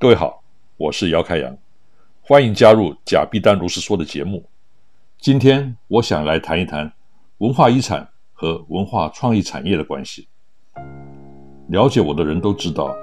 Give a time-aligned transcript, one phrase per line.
[0.00, 0.42] 各位好，
[0.78, 1.54] 我是姚开阳，
[2.22, 4.42] 欢迎加入贾必丹如是说的节目。
[5.18, 6.90] 今天我想来谈一谈
[7.36, 10.26] 文化遗产和文化创意产业的关系。
[11.68, 12.96] 了解我的人都知道，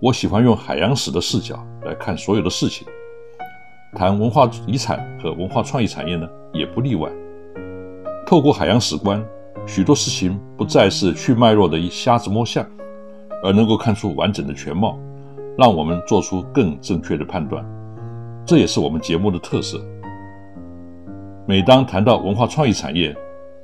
[0.00, 2.88] 我喜欢用海洋史的视角来看所有的事情。
[3.94, 7.12] 谈文化遗产和文化创意产业呢，也不例外。
[8.26, 9.22] 透过海洋史观，
[9.66, 12.66] 许多事情不再是去脉络的一瞎子摸象，
[13.44, 14.98] 而能够看出完整的全貌。
[15.56, 17.64] 让我们做出更正确的判断，
[18.46, 19.80] 这也是我们节目的特色。
[21.46, 23.14] 每当谈到文化创意产业，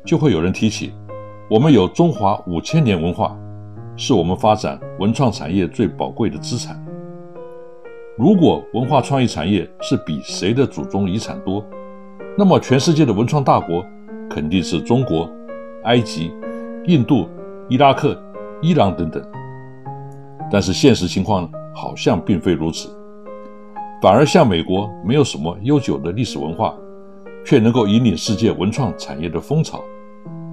[0.05, 0.93] 就会有人提起
[1.49, 3.37] 我们有中华五千年文化，
[3.97, 6.77] 是我们发展文创产业最宝贵的资产。
[8.17, 11.65] 如果文化创意产业是比谁的祖宗遗产多，
[12.37, 13.85] 那么全世界的文创大国
[14.29, 15.31] 肯定是中国、
[15.85, 16.33] 埃及、
[16.87, 17.29] 印度、
[17.69, 18.21] 伊拉克、
[18.61, 19.25] 伊朗等等。
[20.51, 21.51] 但是现实情况呢？
[21.81, 22.89] 好像并非如此，
[24.03, 26.75] 反而像美国没有什么悠久的历史文化，
[27.47, 29.81] 却能够引领世界文创产业的风潮，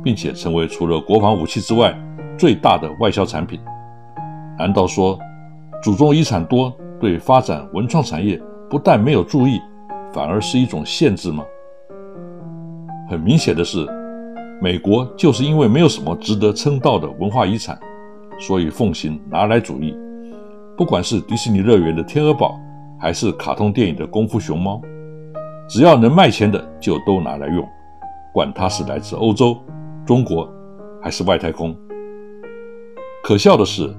[0.04, 1.98] 并且成为除了国防武器之外
[2.38, 3.60] 最大的外销产品。
[4.60, 5.18] 难道说
[5.82, 9.60] 祖宗遗产多对发展文创产业不但没有注意，
[10.14, 11.44] 反而是一种限制吗？
[13.10, 13.84] 很明显的是，
[14.62, 17.80] 美国就是因为没有什么值得称道的文化遗产，
[18.40, 19.98] 所以奉行拿来主义。
[20.78, 22.60] 不管是迪士尼乐园的天鹅堡，
[23.00, 24.82] 还是卡通电影的功夫熊猫，
[25.70, 27.66] 只要能卖钱的就都拿来用，
[28.34, 29.58] 管它是来自欧洲、
[30.06, 30.50] 中国
[31.02, 31.74] 还是外太空。
[33.24, 33.90] 可笑的是，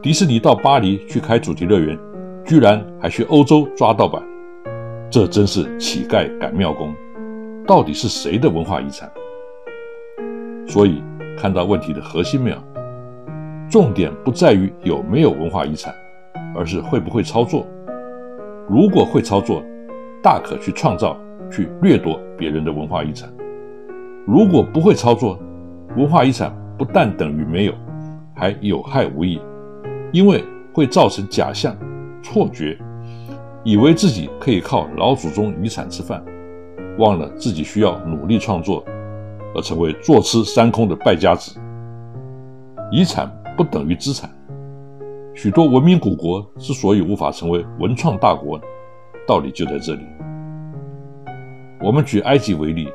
[0.00, 1.98] 迪士尼到巴黎去开主题乐园，
[2.46, 4.22] 居然还去欧洲抓盗版，
[5.10, 6.94] 这真是乞丐赶庙工。
[7.66, 9.10] 到底是谁的文化遗产？
[10.68, 11.02] 所以
[11.36, 12.56] 看到问题的核心没有？
[13.68, 15.92] 重点不在于有没有文化遗产。
[16.54, 17.66] 而是会不会操作？
[18.68, 19.62] 如果会操作，
[20.22, 21.16] 大可去创造、
[21.50, 23.28] 去掠夺别人的文化遗产；
[24.26, 25.38] 如果不会操作，
[25.96, 27.74] 文化遗产不但等于没有，
[28.34, 29.40] 还有害无益，
[30.12, 31.76] 因为会造成假象、
[32.22, 32.78] 错觉，
[33.64, 36.24] 以为自己可以靠老祖宗遗产吃饭，
[36.98, 38.84] 忘了自己需要努力创作，
[39.54, 41.60] 而成为坐吃山空的败家子。
[42.90, 44.30] 遗产不等于资产。
[45.34, 48.60] 许多文明古国之所以无法成为文创大国，
[49.26, 50.02] 道理就在这里。
[51.80, 52.86] 我们举埃及为例，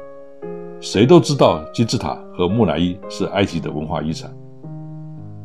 [0.80, 4.32] 谁都知道金字塔和木乃伊是埃及的文化遗产，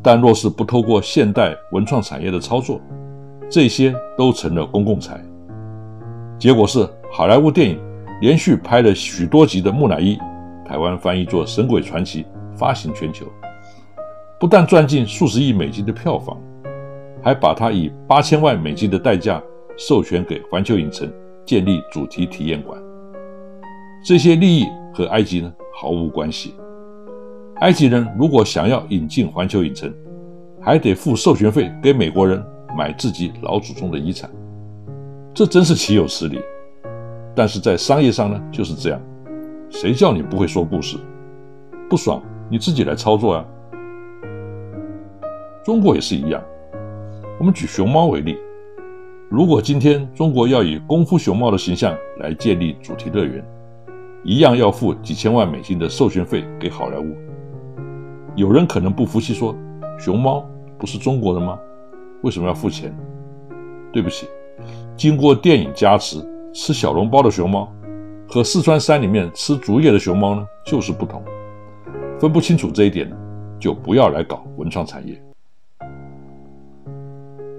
[0.03, 2.79] 但若是不透过现代文创产业的操作，
[3.49, 5.19] 这些都成了公共财。
[6.39, 7.81] 结果是好莱坞电影
[8.21, 10.19] 连续拍了许多集的木乃伊，
[10.67, 12.23] 台湾翻译作《神鬼传奇》，
[12.55, 13.25] 发行全球，
[14.39, 16.39] 不但赚进数十亿美金的票房。
[17.23, 19.43] 还把它以八千万美金的代价
[19.77, 21.11] 授权给环球影城
[21.45, 22.81] 建立主题体验馆。
[24.05, 26.55] 这些利益和埃及呢毫无关系。
[27.61, 29.93] 埃及人如果想要引进环球影城，
[30.61, 32.45] 还得付授权费给美国人
[32.77, 34.29] 买自己老祖宗的遗产，
[35.33, 36.41] 这真是岂有此理！
[37.35, 39.01] 但是在商业上呢就是这样，
[39.71, 40.97] 谁叫你不会说故事？
[41.89, 42.21] 不爽
[42.51, 43.45] 你自己来操作啊！
[45.65, 46.43] 中国也是一样。
[47.43, 48.39] 我们举熊猫为例，
[49.29, 53.45] 如果今天中国要以功夫熊猫的形象来建立主题乐园，
[54.23, 57.17] 一样要付几千万美金的授权费给好莱坞。
[58.37, 59.57] 有人可能不服气，说
[59.99, 60.49] ：“熊猫
[60.79, 61.59] 不是中国的吗？
[62.23, 62.97] 为什么要付钱？”
[63.93, 64.29] 对不起，
[64.97, 66.25] 经过电影加持
[66.55, 67.69] 吃小笼包的熊猫，
[68.29, 71.21] 和四川山里面吃竹叶的熊猫呢，就是不同。
[72.21, 73.13] 分不清楚这一点，
[73.59, 75.21] 就不要来搞文创产业。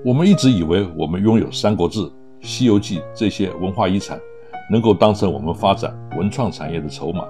[0.05, 2.01] 我们一直以为我们拥有《三国志》
[2.41, 4.19] 《西游记》这些文化遗产，
[4.69, 7.25] 能够当成我们发展文创产业的筹码。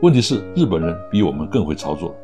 [0.00, 2.14] 问题是，日本人比我们更会操作。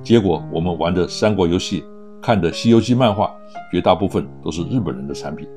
[0.00, 1.84] 结果，我们玩的三国游戏、
[2.22, 3.34] 看的《西游记》漫画，
[3.72, 5.48] 绝大部分都是日本人的产品。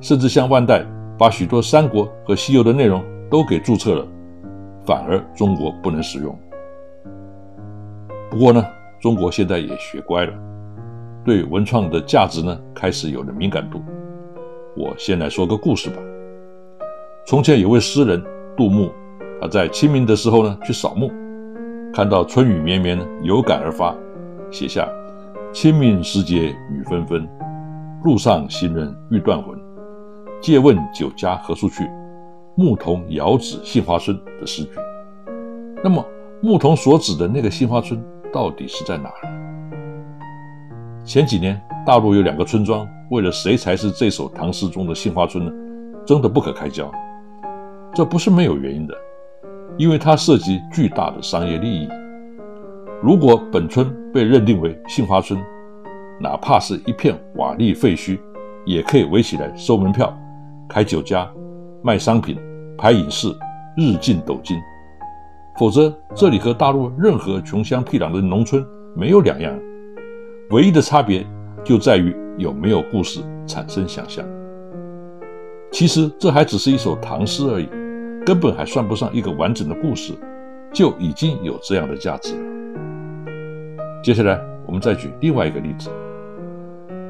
[0.00, 0.84] 甚至像万代
[1.16, 4.04] 把许多三国和西游的内容都给注册了，
[4.84, 6.36] 反而中国不能使用。
[8.28, 8.66] 不过呢，
[9.00, 10.32] 中国现在也学乖了。
[11.26, 13.82] 对文创的价值呢，开始有了敏感度。
[14.76, 15.96] 我先来说个故事吧。
[17.26, 18.22] 从前有位诗人
[18.56, 18.92] 杜牧，
[19.40, 21.10] 他在清明的时候呢，去扫墓，
[21.92, 23.92] 看到春雨绵绵呢，有感而发，
[24.52, 24.88] 写下
[25.52, 27.28] “清明时节雨纷纷，
[28.04, 29.58] 路上行人欲断魂。
[30.40, 31.82] 借问酒家何处去？
[32.54, 34.70] 牧童遥指杏花村”的诗句。
[35.82, 36.06] 那么，
[36.40, 38.00] 牧童所指的那个杏花村
[38.32, 39.45] 到底是在哪儿？
[41.06, 45.52] 前几年，大陆有两个村庄，为了谁才是这首唐诗中的杏花村呢，
[46.04, 46.90] 争得不可开交。
[47.94, 48.94] 这不是没有原因的，
[49.78, 51.88] 因为它涉及巨大的商业利益。
[53.00, 55.40] 如果本村被认定为杏花村，
[56.20, 58.18] 哪怕是一片瓦砾废墟，
[58.64, 60.12] 也可以围起来收门票、
[60.68, 61.30] 开酒家、
[61.84, 62.36] 卖商品、
[62.76, 63.28] 拍影视，
[63.76, 64.58] 日进斗金。
[65.56, 68.66] 否则，这里和大陆任何穷乡僻壤的农村
[68.96, 69.56] 没有两样。
[70.50, 71.26] 唯一的差别
[71.64, 74.24] 就在于有没有故事产生想象。
[75.72, 77.68] 其实这还只是一首唐诗而已，
[78.24, 80.12] 根本还算不上一个完整的故事，
[80.72, 82.44] 就已经有这样的价值了。
[84.04, 85.90] 接下来我们再举另外一个例子。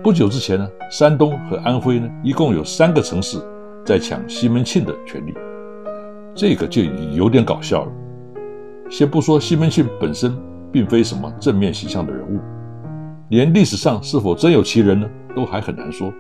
[0.03, 3.39] 不久之前呢，山东和安徽呢，一共有三个城市
[3.85, 5.35] 在抢西门庆的权利，
[6.35, 7.93] 这个就有点搞笑了。
[8.89, 10.35] 先不说西门庆本身
[10.73, 12.41] 并非什么正面形象的人物。
[13.29, 16.13] 连历史上是否真有其人呢，都还很难说。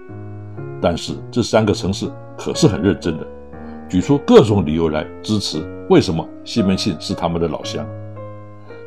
[0.80, 3.26] 但是这三个城市可是很认真的，
[3.88, 7.86] 举出各种理由来支持为什么西门庆是他们的老乡。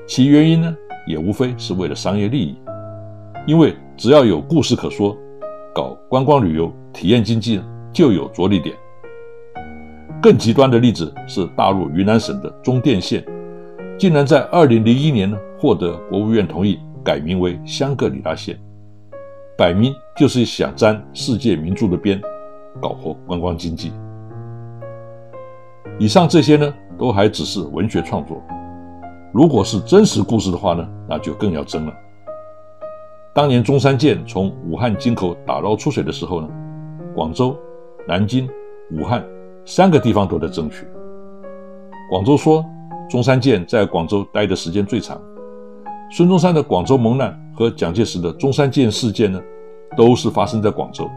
[0.06, 0.76] 其原因呢，
[1.08, 2.58] 也无非是为了商业利益。
[3.48, 5.18] 因为只要有故事可说，
[5.74, 7.62] 搞观光旅游、体验经济
[7.94, 8.76] 就有着力点。
[10.22, 13.24] 更极端的例子是大陆云南省的中甸县，
[13.98, 16.78] 竟然在2001年呢获得国务院同意。
[17.04, 18.60] 改名为香格里拉县，
[19.58, 22.22] 摆明就是想沾世界名著的边，
[22.82, 23.92] 搞活观光经济。
[25.98, 28.42] 以上这些呢，都还只是文学创作。
[29.34, 31.94] 如果是真实故事的话呢，那就更要争了。
[33.34, 36.50] 当年中山舰从武汉金口打捞出水的时候呢，
[37.16, 37.58] 广州、
[38.08, 38.50] 南京、
[38.92, 39.26] 武汉
[39.66, 40.86] 三个地方都在争取。
[42.10, 42.66] 广州说，
[43.10, 45.22] 中山舰在广州待的时间最长。
[46.12, 49.40] 孙中山的广州蒙难和蒋介石的中山舰事件呢，
[49.96, 51.08] 都是发生在广州。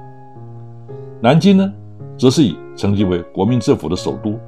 [1.18, 1.72] 南京呢，
[2.18, 4.38] 则是以曾经为国民政府的首都，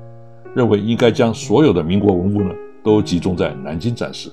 [0.54, 2.50] 认为应该将所有的民国文物呢，
[2.82, 4.30] 都集中在南京展示。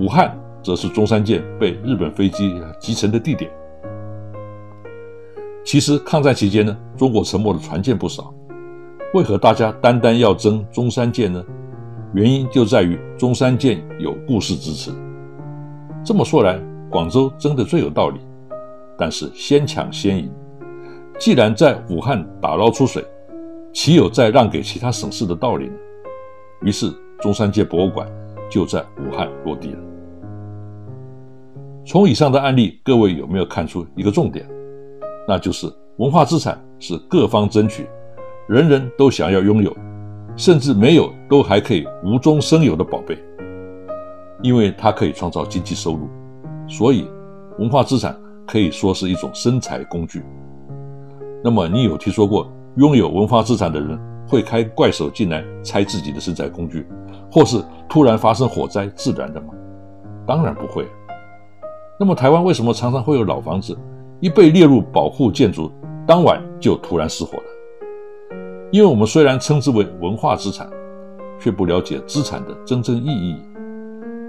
[0.00, 3.48] 武汉则是中山舰被日本飞机击沉的地点。
[5.64, 8.34] 其实抗战期间呢，中国沉没的船舰不少，
[9.14, 11.44] 为何大家单单要争中山舰呢？
[12.14, 14.90] 原因就在于中山舰有故事支持。
[16.04, 16.58] 这么说来，
[16.90, 18.20] 广州争的最有道理。
[18.98, 20.30] 但是先抢先赢，
[21.18, 23.02] 既然在武汉打捞出水，
[23.72, 25.74] 岂有再让给其他省市的道理呢？
[26.60, 28.06] 于是中山舰博物馆
[28.50, 29.78] 就在武汉落地了。
[31.86, 34.46] 从以上的案例，各位有没有看出一个重点？
[35.26, 37.86] 那就是文化资产是各方争取，
[38.48, 39.74] 人人都想要拥有。
[40.40, 43.14] 甚至没有都还可以无中生有的宝贝，
[44.40, 46.08] 因为它可以创造经济收入，
[46.66, 47.06] 所以
[47.58, 50.22] 文化资产可以说是一种生财工具。
[51.44, 56.86] 那么你有听说过拥有文化资产的人会开怪手进来拆自己的生财工具，
[57.30, 59.48] 或是突然发生火灾自燃的吗？
[60.26, 60.88] 当然不会。
[61.98, 63.78] 那么台湾为什么常常会有老房子
[64.20, 65.70] 一被列入保护建筑，
[66.06, 67.44] 当晚就突然失火了？
[68.72, 70.70] 因为我们虽然称之为文化资产，
[71.40, 73.36] 却不了解资产的真正意义。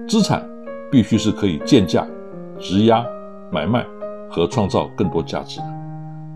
[0.07, 0.43] 资产
[0.91, 2.07] 必须是可以建价、
[2.57, 3.05] 质押、
[3.51, 3.85] 买卖
[4.29, 5.65] 和创造更多价值的，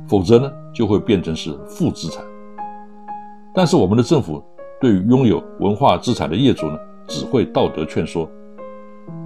[0.08, 2.24] 否则呢，就会变成是负资产。
[3.56, 4.44] 但是我们的政府
[4.80, 8.30] 对于拥有文化资产的业主呢，只会道德劝说，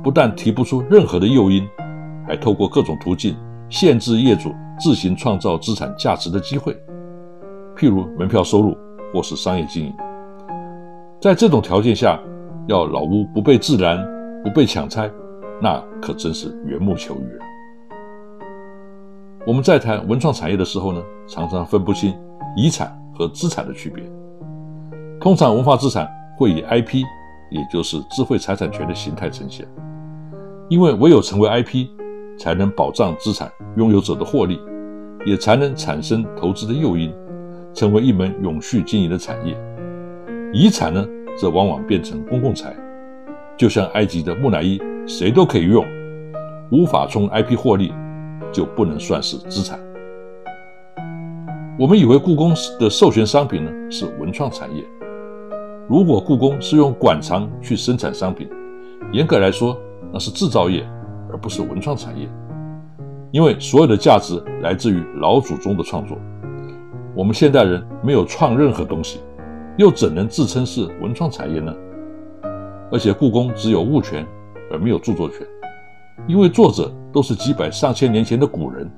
[0.02, 1.68] 不但提不出任何的诱因，
[2.26, 3.36] 还透过各种途径
[3.70, 6.82] 限制业主自行创造资产价值的机会，
[7.80, 8.78] 譬如门票收入
[9.14, 9.94] 或是商业经营。
[11.22, 12.20] 在这种条件下，
[12.68, 14.06] 要老屋不被自燃、
[14.44, 15.10] 不被抢拆，
[15.62, 17.46] 那可真是缘木求鱼了。
[19.48, 22.14] 我们在谈文创产业的时候呢，常常分不清
[22.54, 24.04] 遗产和资产的区别。
[25.22, 26.06] 通常文化资产
[26.38, 27.04] 会以 IP，
[27.50, 29.66] 也就是智慧财产权的形态呈现，
[30.68, 31.88] 因为唯有成为 IP，
[32.38, 34.60] 才能保障资产拥有者的获利，
[35.26, 37.14] 也才能产生投资的诱因，
[37.74, 39.56] 成为一门永续经营的产业。
[40.52, 41.06] 遗产呢，
[41.38, 42.76] 则往往变成公共财，
[43.58, 45.86] 就像埃及的木乃伊，谁都可以用，
[46.72, 47.94] 无法从 IP 获利，
[48.52, 49.80] 就不能算是资产。
[51.78, 54.84] 我们以为故宫的授权商品呢是文创产业。
[55.88, 58.50] 如果故宫是用馆藏去生产商品，
[59.12, 59.78] 严格来说，
[60.12, 60.86] 那是制造业，
[61.32, 62.28] 而不是文创产业。
[63.32, 66.18] 因为所有的价值来自于老祖宗的创作，
[67.20, 69.20] 我们现代人没有创任何东西，
[69.76, 71.76] 又怎能自称是文创产业呢？
[72.90, 74.26] 而且故宫只有物权，
[74.72, 75.46] 而没有著作权，
[76.30, 78.90] 因为作者都是几百上千年前的古人，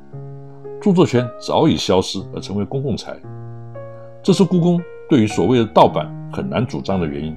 [0.79, 3.19] 著作权早已消失而成为公共财。
[4.21, 6.07] 这是故宫对于所谓的盗版。
[6.31, 7.35] 很难主张的原因，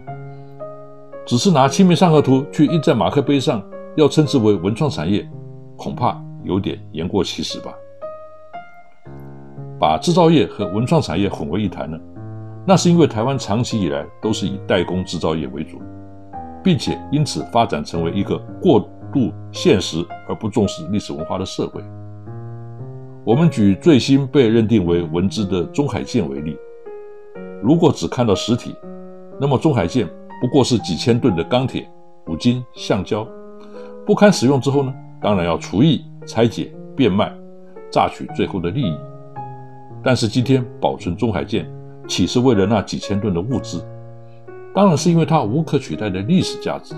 [1.24, 3.60] 只是拿《清明上河图》去印在马克杯上，
[3.96, 5.26] 要称之为文创产业，
[5.76, 7.74] 恐怕有点言过其实吧。
[9.78, 11.98] 把制造业和文创产业混为一谈呢，
[12.66, 15.80] 那是因为台湾长期以来都是以代工制造业为主，
[16.62, 18.80] 并且因此发展成为一个过
[19.12, 21.82] 度现实而不重视历史文化的社会。
[23.24, 26.56] 我们举最新被认定为文字的中海舰为例。
[27.62, 28.74] 如果只看到实体，
[29.40, 30.06] 那么中海舰
[30.40, 31.88] 不过是几千吨的钢铁、
[32.26, 33.26] 五金、橡胶，
[34.04, 34.94] 不堪使用之后呢？
[35.22, 37.32] 当然要除役、拆解、变卖，
[37.90, 38.94] 榨取最后的利益。
[40.04, 41.66] 但是今天保存中海舰，
[42.06, 43.82] 岂是为了那几千吨的物资？
[44.74, 46.94] 当然是因为它无可取代的历史价值。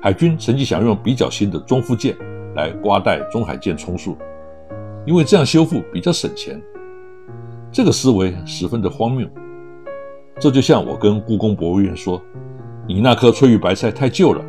[0.00, 2.14] 海军曾经想用比较新的中孚舰
[2.54, 4.16] 来刮带中海舰充数，
[5.04, 6.60] 因为这样修复比较省钱。
[7.72, 9.26] 这个思维十分的荒谬，
[10.38, 12.22] 这就像我跟故宫博物院说
[12.86, 14.44] ：“你那颗翠玉白菜太旧了，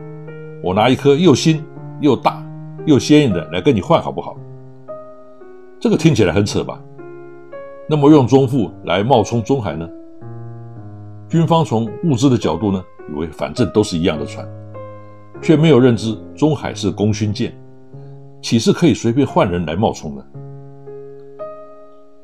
[0.61, 1.63] 我拿一颗又新
[2.01, 2.45] 又大
[2.85, 4.37] 又鲜艳的来跟你换，好不好？”
[5.79, 6.81] 这个听起来很扯吧？
[7.87, 9.87] 那么用中富来冒充中海呢？
[11.29, 14.47] 军方从物资的角度呢，以为反正都是一样的船，
[15.41, 17.55] 却没有认知中海是功勋舰，
[18.41, 20.25] 岂是可以随便换人来冒充的？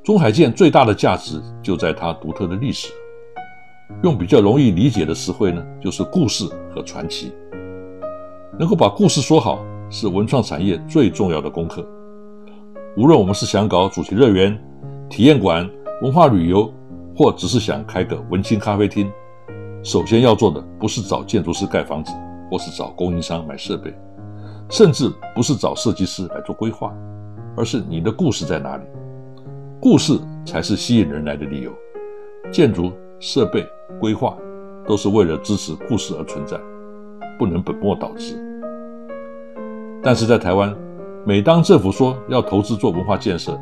[0.04, 2.92] 中海舰最大的价值就在它独特的历史。
[4.04, 7.32] 用比较容易理解的词汇呢，就是故事和传奇。
[8.58, 11.86] 能够把故事说好，是文创产业最重要的功课。
[12.98, 14.58] 无论我们是想搞主题乐园、
[15.10, 15.68] 体验馆、
[16.02, 16.70] 文化旅游，
[17.16, 19.10] 或只是想开个文青咖啡厅，
[19.82, 22.12] 首先要做的不是找建筑师盖房子，
[22.50, 23.94] 或是找供应商买设备，
[24.70, 26.94] 甚至不是找设计师来做规划，
[27.56, 28.84] 而是你的故事在哪里。
[29.80, 31.72] 故事才是吸引人来的理由，
[32.52, 33.66] 建筑设备
[34.02, 34.36] 规划
[34.86, 36.60] 都是为了支持故事而存在，
[37.40, 38.38] 不能本末倒置。
[40.04, 40.76] 但是在台湾，
[41.24, 43.56] 每当政府说要投资做文化建设，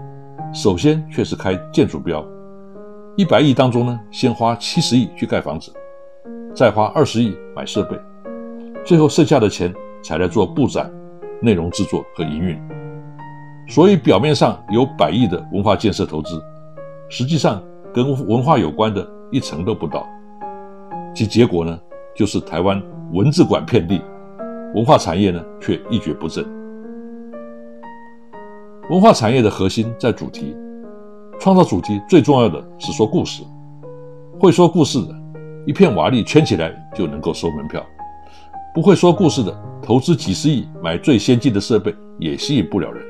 [0.54, 2.26] 首先却是开建筑标，
[3.18, 5.74] 一百亿当中呢，先花七十亿去盖房子，
[6.56, 8.00] 再花二十亿买设备，
[8.86, 10.90] 最后剩下的钱才来做布展、
[11.42, 12.58] 内容制作和营运。
[13.68, 16.42] 所以表面上有百亿的文化建设投资，
[17.10, 17.62] 实际上
[17.94, 20.08] 跟文化有关的一成都不到。
[21.14, 21.78] 其结果呢，
[22.16, 24.02] 就是台湾文字馆遍地，
[24.74, 26.59] 文化产业呢却一蹶不振。
[28.90, 30.58] 文化产业的核心在主题，
[31.40, 33.44] 创造主题最重要的是说故事。
[34.40, 35.16] 会说故事的，
[35.68, 37.84] 一片瓦砾圈起来就能够收门票；
[38.74, 43.06] 不会说故事的，投资几十亿买最先进的设备也吸引不了人。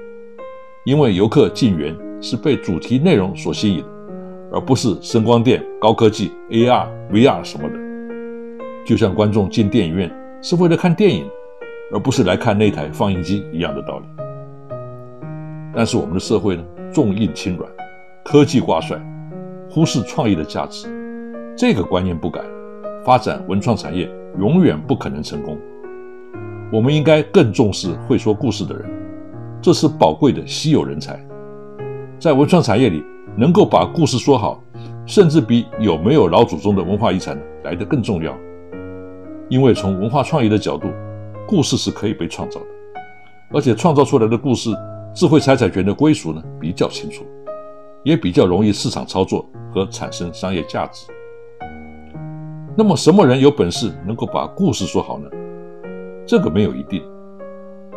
[0.86, 3.82] 因为游客进园是被主题内容所吸引，
[4.52, 7.76] 而不是声光电、高科技、AR、VR 什么的。
[8.86, 11.26] 就像观众进电影院是为了看电影，
[11.94, 14.06] 而不是来看那台放映机一样的道理。
[15.76, 17.70] 但是我们的社会呢，重硬轻软，
[18.24, 19.00] 科技挂帅，
[19.70, 20.88] 忽视创意的价值。
[21.56, 22.42] 这个观念不改，
[23.06, 24.10] 发展文创产业
[24.40, 25.58] 永远不可能成功。
[26.72, 28.90] 我们应该更重视会说故事的人。
[29.62, 31.20] 这是宝贵的稀有人才，
[32.18, 33.04] 在文创产业里，
[33.36, 34.64] 能够把故事说好，
[35.06, 38.34] 甚至比有没有老祖宗的文化遗产来得更重要。
[39.50, 40.88] 因为从文化创意的角度，
[41.48, 42.66] 故事是可以被创造的，
[43.52, 44.70] 而且创造出来的故事，
[45.14, 47.26] 智慧财产权的归属呢比较清楚，
[48.04, 51.08] 也比较容易市场操作和产生商业价值。
[52.78, 55.30] 那么，什么人有本事能够把故事说好呢？
[56.26, 57.04] 这个没有一定。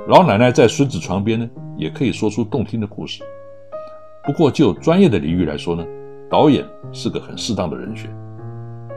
[0.09, 3.23] 老奶奶在孙子床边呢，也可以说出动听的故事。
[4.25, 5.87] 不过，就专业的领域来说呢，
[6.29, 8.11] 导演是个很适当的人选，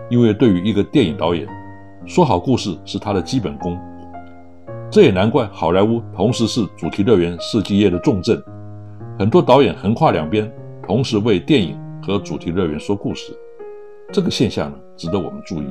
[0.09, 1.47] 因为对于一个电影导演，
[2.07, 3.77] 说好故事是他的基本功。
[4.95, 8.41] 这也难怪好莱坞同时是主题乐园设计业的重镇，
[9.19, 10.49] 很多导演横跨两边，
[10.87, 13.37] 同时为电影和主题乐园说故事。
[14.09, 15.65] 这个现象呢，值得我们注意。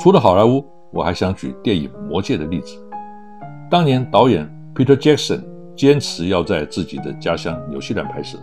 [0.00, 2.76] 除了好莱坞，我还想举电影《魔戒》的例子。
[3.70, 4.44] 当年导演
[4.74, 5.44] Peter Jackson
[5.76, 8.36] 坚持要在自己的家乡纽西兰拍摄，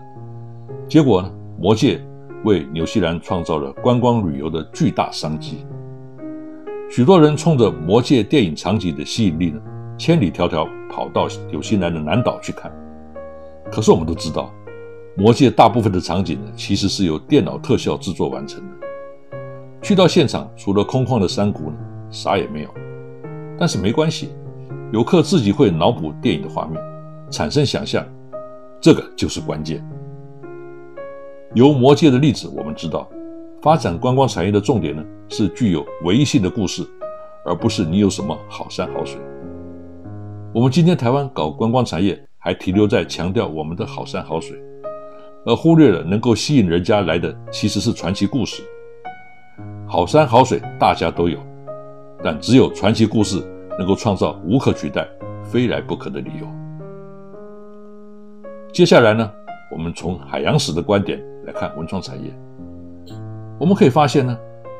[0.88, 1.30] 结果呢，
[1.62, 1.98] 《魔戒》
[2.46, 5.66] 为纽西兰创造了观光旅游的巨大商机。
[6.98, 9.62] 许多人冲着《魔戒》电影场景的吸引力呢，
[10.00, 12.72] 千里迢迢跑到纽西兰的南岛去看。
[13.72, 14.52] 可是我们都知道。
[15.16, 18.88] 魔界大部分的场景呢，其实是由电脑特效制作完成的。
[19.80, 21.78] 去到现场，除了空旷的山谷呢，
[22.10, 22.70] 啥也没有。
[23.60, 24.30] 但是没关系，
[24.92, 26.82] 游客自己会脑补电影的画面，
[27.30, 28.04] 产生想象，
[28.82, 29.88] 这个就是关键。
[31.54, 33.08] 由魔界的例子，我们知道，
[33.62, 36.88] 发展观光产业的重点呢，是具有唯一性的故事，
[37.46, 39.20] 而不是你有什么好山好水。
[40.54, 44.58] 我们今天台湾搞观光产业，还停留在强调我们的好山好水。
[45.46, 48.62] 而忽略了能够吸引人家来的其实是传奇故事。
[49.88, 51.40] 好山好水大家都有，
[52.24, 53.42] 但只有传奇故事
[53.78, 55.08] 能够创造无可取代、
[55.44, 56.48] 非来不可的理由。
[58.74, 59.32] 接下来呢，
[59.72, 62.34] 我们从海洋史的观点来看文创产业。
[63.58, 64.38] 我们可以发现呢，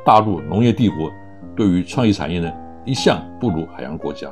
[0.08, 1.12] 大陆农业帝国
[1.54, 2.50] 对于创意产业呢
[2.86, 4.26] 一向不如海洋国家。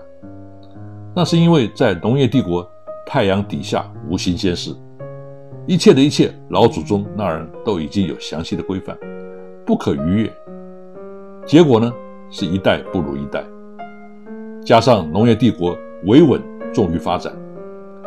[1.15, 2.67] 那是因为在农业帝国，
[3.05, 4.75] 太阳底下无新鲜事。
[5.67, 8.97] 一切的一切，老祖宗那儿都已经有详细的规范，
[9.67, 10.33] 不可逾越。
[11.45, 11.93] 结果呢，
[12.31, 13.45] 是一代不如一代。
[14.65, 16.41] 加上农业帝国维稳
[16.73, 17.31] 重于发展，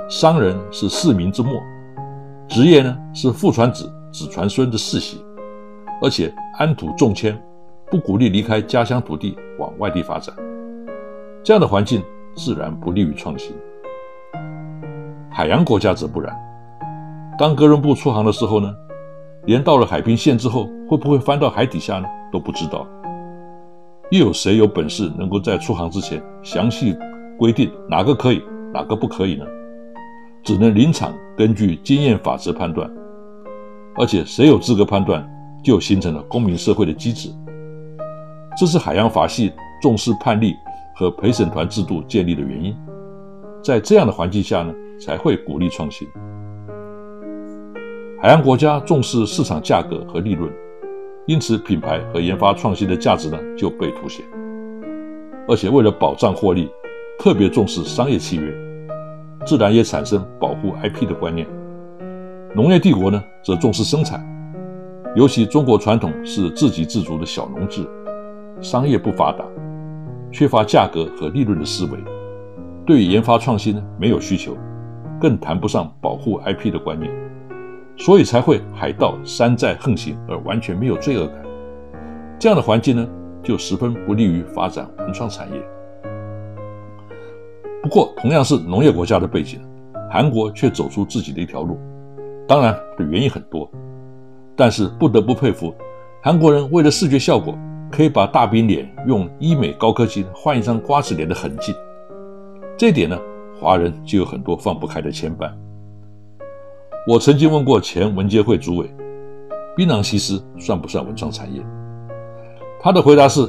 [0.10, 1.62] 商人是市民之末，
[2.48, 5.24] 职业呢是父传子、子传孙的世袭，
[6.02, 7.40] 而且安土重迁，
[7.92, 10.36] 不鼓励离开家乡土地往外地发展。
[11.44, 12.04] 这样的环境
[12.36, 13.56] 自然不利于创新。
[15.32, 16.36] 海洋国家则不然。
[17.38, 18.72] 当哥伦布出航的时候呢，
[19.46, 22.86] 连到了海平线之后会不会翻到海底下呢都不知道。
[24.12, 26.96] 又有谁有本事能够在出航之前详细
[27.38, 29.46] 规定哪个可以，哪个不可以呢？
[30.44, 32.90] 只能临场根据经验法则判断。
[33.96, 35.28] 而且谁有资格判断，
[35.64, 37.30] 就形成了公民社会的机制。
[38.58, 40.56] 这是海洋法系重视判例
[40.96, 42.76] 和陪审团制度建立的原因。
[43.64, 46.08] 在这样的环境下呢，才会鼓励创新。
[48.22, 50.52] 海洋国家重视市场价格和利润，
[51.26, 54.26] 因此品牌和研发创新的价值呢就被凸显。
[55.48, 56.70] 而且为了保障获利，
[57.18, 58.54] 特别重视商业契约，
[59.46, 61.48] 自然也产生保护 IP 的观念。
[62.54, 64.22] 农业帝国呢则重视生产，
[65.16, 67.88] 尤其中国传统是自给自足的小农制，
[68.62, 69.46] 商业不发达，
[70.32, 71.98] 缺乏价格和利润的思维，
[72.86, 74.58] 对研发创新呢没有需求，
[75.20, 77.12] 更谈不上保护 IP 的观念。
[77.98, 81.36] 所以才会海盗山寨横行而完全没有罪恶感，
[82.40, 83.08] 这样的环境呢，
[83.44, 85.62] 就十分不利于发展文创产业。
[87.84, 89.60] 不过，同样是农业国家的背景，
[90.10, 91.78] 韩国却走出自己的一条路。
[92.48, 93.70] 当然，的原因很多，
[94.56, 95.74] 但是不得不佩服
[96.24, 97.54] 韩国人为了视觉效果，
[97.92, 101.76] 可以把大饼脸用医美高科技换一张瓜子脸的痕迹。
[102.78, 103.20] 这点呢，
[103.60, 105.52] 华人就有很多放不开的牵绊。
[107.08, 108.90] 我曾经问过前文监会主委，
[109.76, 111.62] 槟榔西施算不算文创产业？
[112.80, 113.42] 他的回答是：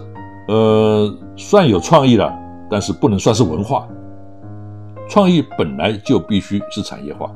[0.48, 2.32] 呃，算有创意了，
[2.70, 3.86] 但是不能算是文化。
[5.08, 7.30] 创意本来就必须是产业化，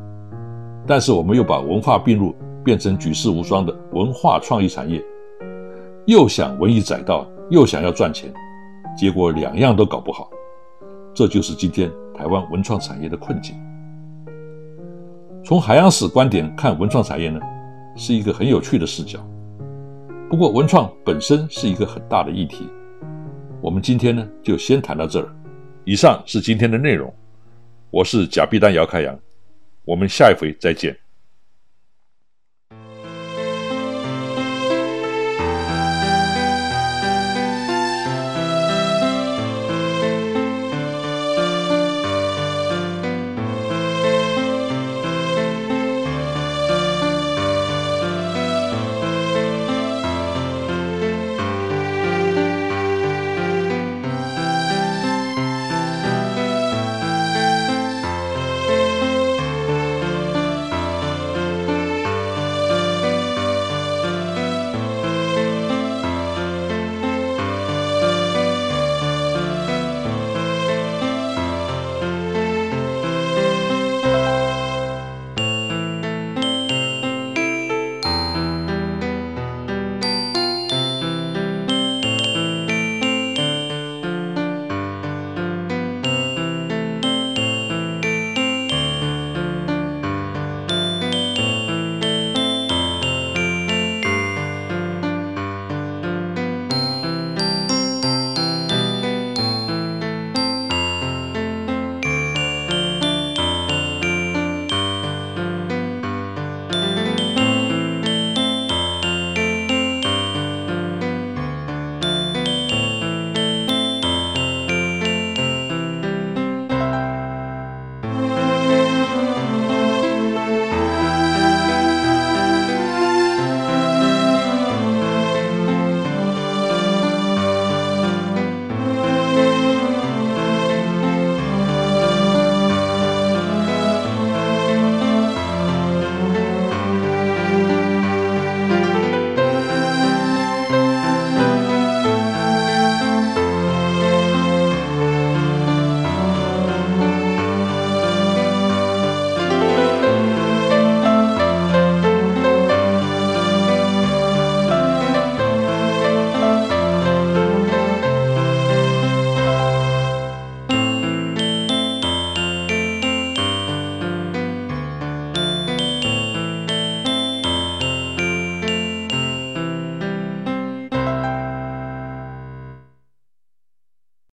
[0.87, 5.05] 但是我们又把文化并入，变成举世无双的文化创意产业，
[6.07, 8.31] 又想文以载道，又想要赚钱，
[8.95, 10.29] 结果两样都搞不好。
[11.15, 13.57] 这就是今天台湾文创产业的困境。
[15.43, 17.41] 从海洋史观点看文创产业呢，
[17.97, 19.19] 是一个很有趣的视角。
[20.29, 22.69] 不过文创本身是一个很大的议题，
[23.63, 25.29] 我们今天呢就先谈到这儿。
[25.85, 27.11] 以上是今天的内容，
[27.91, 29.19] 我是贾碧丹姚开阳，
[29.87, 31.04] 我们下一回再见。